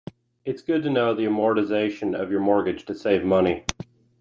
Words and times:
Its 0.45 0.63
good 0.63 0.81
to 0.81 0.89
know 0.89 1.13
the 1.13 1.25
amortization 1.27 2.19
of 2.19 2.31
your 2.31 2.39
mortgage 2.39 2.85
to 2.85 2.95
save 2.95 3.23
money. 3.23 3.65